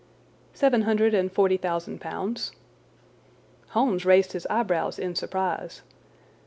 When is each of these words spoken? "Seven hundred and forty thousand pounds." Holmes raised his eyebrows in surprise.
"Seven 0.55 0.81
hundred 0.81 1.13
and 1.13 1.31
forty 1.31 1.57
thousand 1.57 2.01
pounds." 2.01 2.53
Holmes 3.77 4.03
raised 4.03 4.31
his 4.31 4.47
eyebrows 4.47 4.97
in 4.97 5.13
surprise. 5.13 5.83